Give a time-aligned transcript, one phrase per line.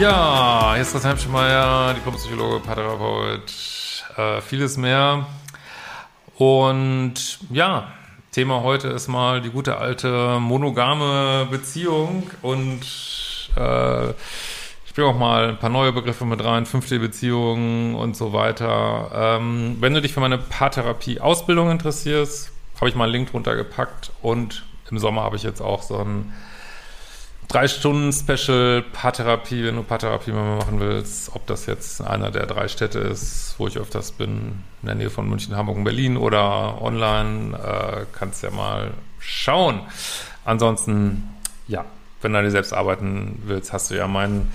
[0.00, 3.52] Ja, hier ist Christian Hemschmeier, Diplompsychologe, Paartherapeut,
[4.16, 5.26] äh, vieles mehr.
[6.36, 7.88] Und ja,
[8.30, 12.80] Thema heute ist mal die gute alte monogame Beziehung und
[13.56, 14.10] äh,
[14.86, 19.10] ich bringe auch mal ein paar neue Begriffe mit rein, fünfte Beziehungen und so weiter.
[19.12, 24.12] Ähm, wenn du dich für meine Paartherapie-Ausbildung interessierst, habe ich mal einen Link drunter gepackt
[24.22, 26.32] und im Sommer habe ich jetzt auch so ein
[27.48, 32.46] drei Stunden Special Paartherapie, wenn du Paartherapie mal machen willst, ob das jetzt einer der
[32.46, 36.18] drei Städte ist, wo ich öfters bin, in der Nähe von München, Hamburg und Berlin
[36.18, 39.80] oder online, äh, kannst ja mal schauen.
[40.44, 41.28] Ansonsten,
[41.66, 41.84] ja,
[42.20, 44.52] wenn du dir selbst arbeiten willst, hast du ja mein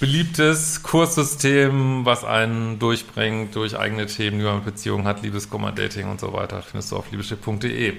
[0.00, 6.10] beliebtes Kurssystem, was einen durchbringt durch eigene Themen, die man mit Beziehungen hat, Liebeskummer, Dating
[6.10, 7.94] und so weiter, findest du auf liebeschiff.de.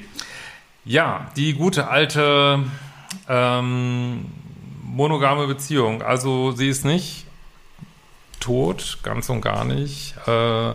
[0.83, 2.63] Ja, die gute alte
[3.27, 4.25] ähm,
[4.83, 6.01] monogame Beziehung.
[6.01, 7.25] Also sie ist nicht
[8.39, 10.15] tot, ganz und gar nicht.
[10.27, 10.73] Äh,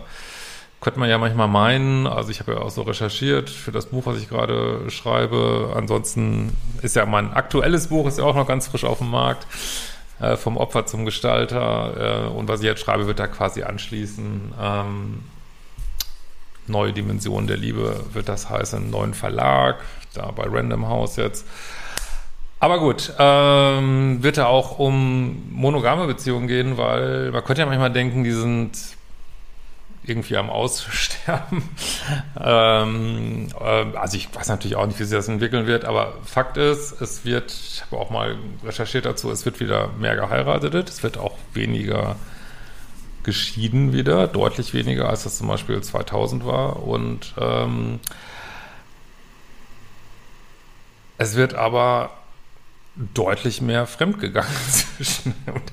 [0.79, 2.07] könnte man ja manchmal meinen.
[2.07, 5.73] Also ich habe ja auch so recherchiert für das Buch, was ich gerade schreibe.
[5.75, 9.45] Ansonsten ist ja mein aktuelles Buch, ist ja auch noch ganz frisch auf dem Markt.
[10.19, 12.27] Äh, vom Opfer zum Gestalter.
[12.27, 14.53] Äh, und was ich jetzt schreibe, wird da quasi anschließen.
[14.59, 15.23] Ähm,
[16.67, 19.79] Neue Dimension der Liebe wird das heißen, neuen Verlag,
[20.13, 21.45] da bei Random House jetzt.
[22.61, 27.91] Aber gut, ähm, wird da auch um monogame Beziehungen gehen, weil man könnte ja manchmal
[27.91, 28.77] denken, die sind
[30.03, 31.63] irgendwie am Aussterben.
[32.39, 36.57] ähm, äh, also ich weiß natürlich auch nicht, wie sich das entwickeln wird, aber Fakt
[36.57, 41.01] ist, es wird, ich habe auch mal recherchiert dazu, es wird wieder mehr geheiratet, es
[41.01, 42.15] wird auch weniger
[43.23, 47.99] geschieden wieder, deutlich weniger, als das zum Beispiel 2000 war und ähm,
[51.17, 52.11] es wird aber
[53.13, 55.71] deutlich mehr fremdgegangen zwischen und,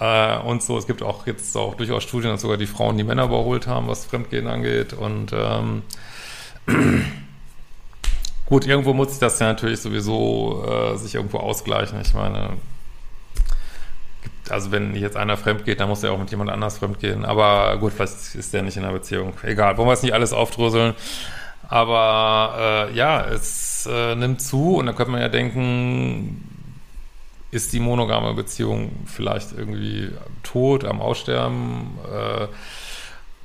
[0.00, 0.78] äh, und so.
[0.78, 3.88] Es gibt auch jetzt auch durchaus Studien, dass sogar die Frauen die Männer überholt haben,
[3.88, 4.92] was Fremdgehen angeht.
[4.92, 5.82] Und ähm,
[8.46, 12.00] gut, irgendwo muss sich das ja natürlich sowieso äh, sich irgendwo ausgleichen.
[12.00, 12.50] Ich meine,
[14.48, 17.24] also wenn jetzt einer fremd geht, dann muss er auch mit jemand anders fremd gehen.
[17.24, 19.34] Aber gut, vielleicht ist der nicht in einer Beziehung.
[19.42, 20.94] Egal, wollen wir es nicht alles aufdröseln.
[21.68, 26.53] Aber äh, ja, es äh, nimmt zu und da könnte man ja denken,
[27.54, 30.10] ist die monogame Beziehung vielleicht irgendwie
[30.42, 31.98] tot, am Aussterben?
[32.12, 32.46] Äh,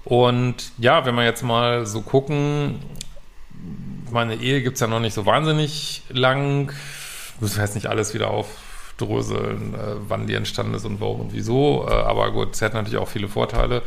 [0.03, 2.79] und ja, wenn wir jetzt mal so gucken,
[4.11, 6.71] meine Ehe gibt es ja noch nicht so wahnsinnig lang.
[7.35, 11.33] Ich muss jetzt nicht alles wieder aufdröseln, äh, wann die entstanden ist und warum und
[11.33, 11.85] wieso.
[11.87, 13.83] Äh, aber gut, es hat natürlich auch viele Vorteile.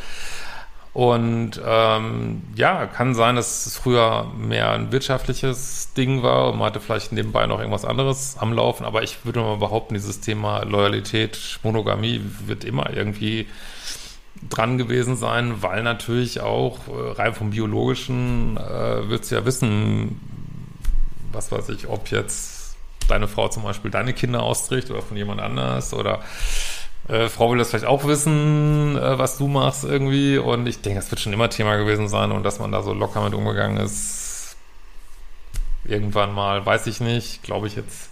[0.95, 6.67] Und ähm, ja, kann sein, dass es früher mehr ein wirtschaftliches Ding war und man
[6.67, 8.85] hatte vielleicht nebenbei noch irgendwas anderes am Laufen.
[8.85, 13.47] Aber ich würde mal behaupten, dieses Thema Loyalität, Monogamie wird immer irgendwie
[14.51, 20.21] dran gewesen sein, weil natürlich auch äh, rein vom biologischen äh, willst ja wissen,
[21.33, 22.77] was weiß ich, ob jetzt
[23.09, 26.21] deine Frau zum Beispiel deine Kinder austrägt oder von jemand anders oder
[27.09, 30.39] äh, Frau will das vielleicht auch wissen, äh, was du machst irgendwie.
[30.39, 32.93] Und ich denke, das wird schon immer Thema gewesen sein und dass man da so
[32.93, 34.57] locker mit umgegangen ist.
[35.85, 38.11] Irgendwann mal, weiß ich nicht, glaube ich jetzt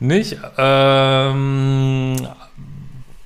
[0.00, 0.38] nicht.
[0.58, 2.16] Ähm,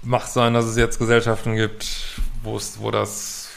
[0.03, 3.49] macht sein, dass es jetzt Gesellschaften gibt, wo es, wo das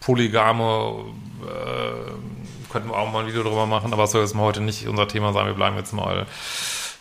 [0.00, 1.04] polygame,
[1.42, 4.60] äh, könnten wir auch mal ein Video drüber machen, aber es soll jetzt mal heute
[4.60, 5.46] nicht unser Thema sein.
[5.46, 6.26] Wir bleiben jetzt mal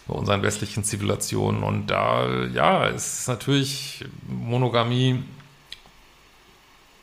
[0.08, 1.64] bei unseren westlichen Zivilisationen.
[1.64, 5.24] Und da, ja, ist natürlich Monogamie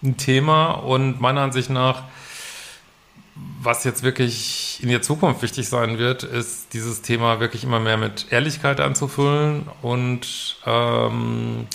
[0.03, 2.05] ein Thema und meiner Ansicht nach,
[3.62, 7.97] was jetzt wirklich in der Zukunft wichtig sein wird, ist dieses Thema wirklich immer mehr
[7.97, 11.66] mit Ehrlichkeit anzufüllen und ähm,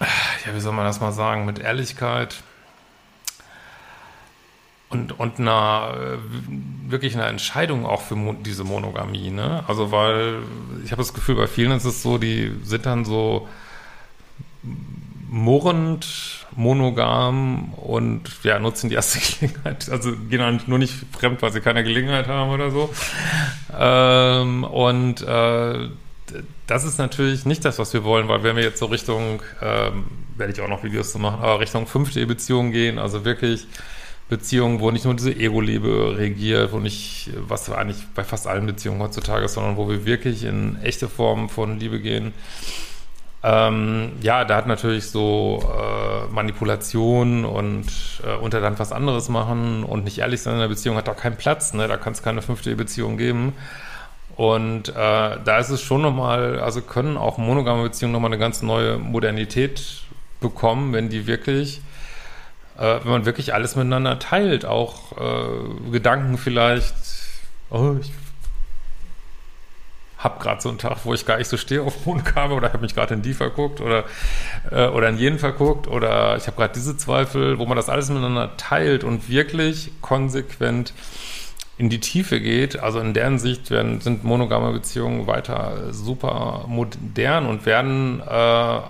[0.00, 2.42] ja, wie soll man das mal sagen, mit Ehrlichkeit
[4.90, 9.64] und, und einer, äh, wirklich eine Entscheidung auch für mo diese Monogamie, ne?
[9.68, 10.38] Also, weil
[10.84, 13.48] ich habe das Gefühl, bei vielen ist es so, die sind dann so
[15.30, 16.06] murrend,
[16.56, 19.88] monogam und ja, nutzen die erste Gelegenheit.
[19.88, 22.90] Also gehen dann nur nicht fremd, weil sie keine Gelegenheit haben oder so.
[23.78, 25.88] Ähm, und äh,
[26.66, 30.04] das ist natürlich nicht das, was wir wollen, weil wenn wir jetzt so Richtung, ähm,
[30.36, 33.66] werde ich auch noch Videos zu machen, aber Richtung fünfte Beziehung gehen, also wirklich
[34.30, 39.02] Beziehungen, wo nicht nur diese Ego-Liebe regiert, wo nicht, was eigentlich bei fast allen Beziehungen
[39.02, 42.32] heutzutage ist, sondern wo wir wirklich in echte Formen von Liebe gehen.
[43.42, 47.86] Ähm, ja, da hat natürlich so äh, Manipulation und
[48.22, 51.14] äh, unter dann was anderes machen und nicht ehrlich sein in der Beziehung hat da
[51.14, 51.88] keinen Platz, ne?
[51.88, 53.54] Da kann es keine fünfte Beziehung geben.
[54.36, 58.62] Und äh, da ist es schon nochmal, also können auch monogame Beziehungen nochmal eine ganz
[58.62, 60.02] neue Modernität
[60.40, 61.80] bekommen, wenn die wirklich,
[62.80, 66.94] äh, wenn man wirklich alles miteinander teilt, auch äh, Gedanken vielleicht,
[67.68, 68.10] oh, ich
[70.16, 72.82] hab gerade so einen Tag, wo ich gar nicht so stehe auf Mondkabel oder habe
[72.82, 74.04] mich gerade in die verguckt oder,
[74.70, 78.08] äh, oder in jenen verguckt oder ich habe gerade diese Zweifel, wo man das alles
[78.08, 80.94] miteinander teilt und wirklich konsequent
[81.76, 82.78] in die Tiefe geht.
[82.78, 88.80] Also in deren Sicht werden, sind monogame Beziehungen weiter super modern und werden äh,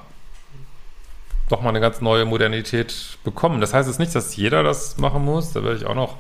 [1.51, 3.61] doch mal eine ganz neue Modernität bekommen.
[3.61, 5.53] Das heißt jetzt nicht, dass jeder das machen muss.
[5.53, 6.17] Da werde ich auch noch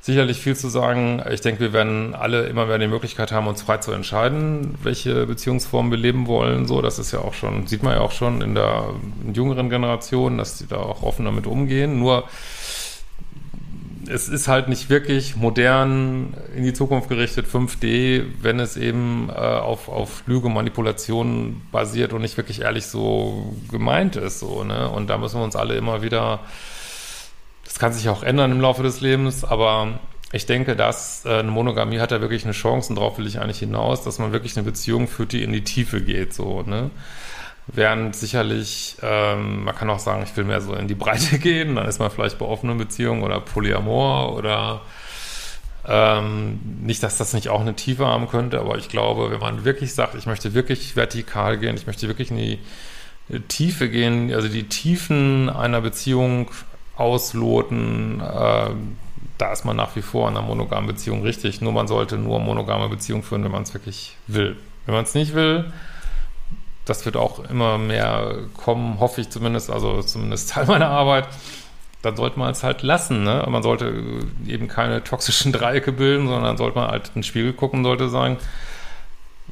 [0.00, 1.22] sicherlich viel zu sagen.
[1.30, 5.26] Ich denke, wir werden alle immer mehr die Möglichkeit haben, uns frei zu entscheiden, welche
[5.26, 6.66] Beziehungsformen wir leben wollen.
[6.66, 8.94] So, das ist ja auch schon, sieht man ja auch schon in der
[9.32, 11.98] jüngeren Generation, dass die da auch offen damit umgehen.
[11.98, 12.24] Nur
[14.10, 19.32] es ist halt nicht wirklich modern in die Zukunft gerichtet 5D, wenn es eben äh,
[19.32, 24.40] auf, auf Lüge, Manipulation basiert und nicht wirklich ehrlich so gemeint ist.
[24.40, 24.88] So, ne?
[24.90, 26.40] Und da müssen wir uns alle immer wieder
[27.70, 30.00] das kann sich auch ändern im Laufe des Lebens, aber
[30.32, 33.38] ich denke, dass äh, eine Monogamie hat da wirklich eine Chance und darauf will ich
[33.38, 36.90] eigentlich hinaus, dass man wirklich eine Beziehung führt, die in die Tiefe geht, so, ne?
[37.66, 41.76] Während sicherlich, ähm, man kann auch sagen, ich will mehr so in die Breite gehen,
[41.76, 44.80] dann ist man vielleicht bei offenen Beziehungen oder Polyamor oder
[45.86, 49.64] ähm, nicht, dass das nicht auch eine Tiefe haben könnte, aber ich glaube, wenn man
[49.64, 52.58] wirklich sagt, ich möchte wirklich vertikal gehen, ich möchte wirklich in die
[53.48, 56.50] Tiefe gehen, also die Tiefen einer Beziehung
[56.96, 58.20] ausloten.
[58.20, 58.70] Äh,
[59.38, 61.60] da ist man nach wie vor in einer monogamen Beziehung richtig.
[61.60, 64.56] Nur man sollte nur monogame Beziehung führen, wenn man es wirklich will.
[64.84, 65.72] Wenn man es nicht will,
[66.90, 71.28] das wird auch immer mehr kommen, hoffe ich zumindest, also zumindest Teil meiner Arbeit,
[72.02, 73.22] dann sollte man es halt lassen.
[73.22, 73.46] Ne?
[73.48, 73.94] Man sollte
[74.46, 78.38] eben keine toxischen Dreiecke bilden, sondern sollte man halt in den Spiegel gucken, sollte sagen,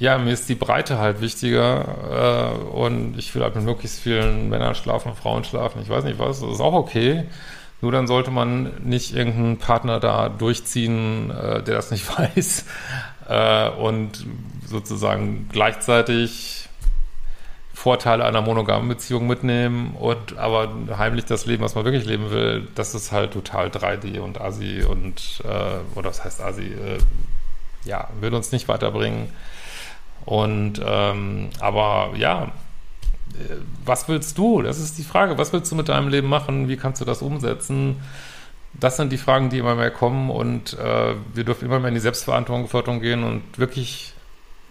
[0.01, 4.49] ja, mir ist die Breite halt wichtiger äh, und ich will halt mit möglichst vielen
[4.49, 7.25] Männern schlafen, Frauen schlafen, ich weiß nicht was, das ist auch okay.
[7.81, 12.65] Nur dann sollte man nicht irgendeinen Partner da durchziehen, äh, der das nicht weiß
[13.29, 14.27] äh, und
[14.67, 16.68] sozusagen gleichzeitig
[17.79, 22.67] Vorteile einer monogamen Beziehung mitnehmen und aber heimlich das Leben, was man wirklich leben will,
[22.75, 26.99] das ist halt total 3D und Asi und äh, oder was heißt Asi, äh,
[27.85, 29.33] ja, will uns nicht weiterbringen.
[30.25, 32.51] Und ähm, aber ja,
[33.85, 34.61] was willst du?
[34.63, 35.39] Das ist die Frage.
[35.39, 36.67] Was willst du mit deinem Leben machen?
[36.67, 38.01] Wie kannst du das umsetzen?
[38.75, 41.95] Das sind die Fragen, die immer mehr kommen und äh, wir dürfen immer mehr in
[41.95, 44.15] die Selbstverantwortung gehen und wirklich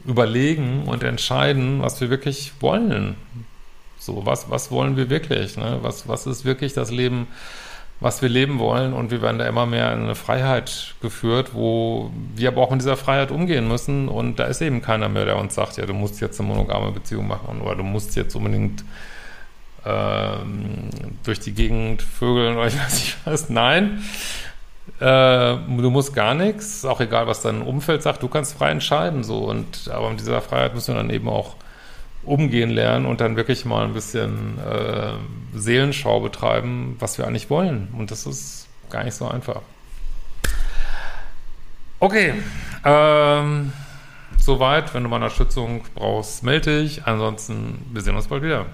[0.06, 3.16] überlegen und entscheiden, was wir wirklich wollen.
[4.00, 5.58] So, was, was wollen wir wirklich?
[5.58, 5.80] Ne?
[5.82, 7.28] Was, was ist wirklich das Leben,
[8.00, 12.12] was wir leben wollen und wir werden da immer mehr in eine Freiheit geführt, wo
[12.36, 15.38] wir aber auch mit dieser Freiheit umgehen müssen und da ist eben keiner mehr, der
[15.38, 18.84] uns sagt, ja, du musst jetzt eine monogame Beziehung machen oder du musst jetzt unbedingt
[19.84, 20.90] ähm,
[21.24, 23.50] durch die Gegend vögeln oder ich weiß nicht was.
[23.50, 24.04] Nein,
[25.00, 29.24] äh, du musst gar nichts, auch egal, was dein Umfeld sagt, du kannst frei entscheiden
[29.24, 31.56] so und aber mit dieser Freiheit müssen wir dann eben auch
[32.24, 35.14] umgehen lernen und dann wirklich mal ein bisschen äh,
[35.54, 37.88] Seelenschau betreiben, was wir eigentlich wollen.
[37.98, 39.62] Und das ist gar nicht so einfach.
[42.00, 42.34] Okay,
[42.84, 43.72] ähm,
[44.38, 44.94] soweit.
[44.94, 47.06] Wenn du mal Unterstützung brauchst, melde dich.
[47.06, 48.66] Ansonsten, wir sehen uns bald wieder.